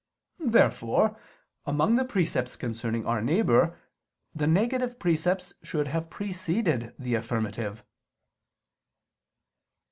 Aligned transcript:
Therefore 0.47 1.15
among 1.67 1.95
the 1.95 2.03
precepts 2.03 2.55
concerning 2.55 3.05
our 3.05 3.21
neighbor, 3.21 3.77
the 4.33 4.47
negative 4.47 4.97
precepts 4.97 5.53
should 5.61 5.89
have 5.89 6.09
preceded 6.09 6.95
the 6.97 7.13
affirmative. 7.13 7.83